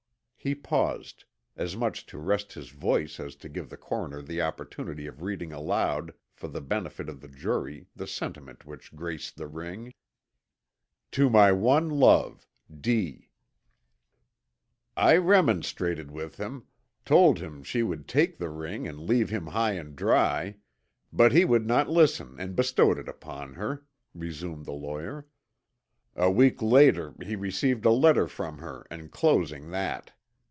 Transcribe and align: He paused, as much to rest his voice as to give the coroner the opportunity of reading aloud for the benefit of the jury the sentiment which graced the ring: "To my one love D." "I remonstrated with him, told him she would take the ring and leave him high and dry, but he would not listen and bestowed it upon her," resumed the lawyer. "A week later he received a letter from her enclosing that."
He 0.43 0.55
paused, 0.55 1.23
as 1.55 1.77
much 1.77 2.03
to 2.07 2.17
rest 2.17 2.53
his 2.53 2.69
voice 2.69 3.19
as 3.19 3.35
to 3.35 3.47
give 3.47 3.69
the 3.69 3.77
coroner 3.77 4.23
the 4.23 4.41
opportunity 4.41 5.05
of 5.05 5.21
reading 5.21 5.53
aloud 5.53 6.15
for 6.33 6.47
the 6.47 6.61
benefit 6.61 7.07
of 7.09 7.21
the 7.21 7.27
jury 7.27 7.85
the 7.95 8.07
sentiment 8.07 8.65
which 8.65 8.95
graced 8.95 9.35
the 9.37 9.45
ring: 9.45 9.93
"To 11.11 11.29
my 11.29 11.51
one 11.51 11.89
love 11.91 12.47
D." 12.89 13.29
"I 14.97 15.15
remonstrated 15.17 16.09
with 16.09 16.37
him, 16.37 16.63
told 17.05 17.37
him 17.37 17.61
she 17.61 17.83
would 17.83 18.07
take 18.07 18.39
the 18.39 18.49
ring 18.49 18.87
and 18.87 18.99
leave 18.99 19.29
him 19.29 19.45
high 19.45 19.73
and 19.73 19.95
dry, 19.95 20.55
but 21.13 21.33
he 21.33 21.45
would 21.45 21.67
not 21.67 21.87
listen 21.87 22.39
and 22.39 22.55
bestowed 22.55 22.97
it 22.97 23.07
upon 23.07 23.53
her," 23.53 23.85
resumed 24.15 24.65
the 24.65 24.71
lawyer. 24.73 25.27
"A 26.15 26.31
week 26.31 26.63
later 26.63 27.13
he 27.21 27.35
received 27.35 27.85
a 27.85 27.91
letter 27.91 28.27
from 28.27 28.57
her 28.57 28.87
enclosing 28.89 29.69
that." 29.69 30.13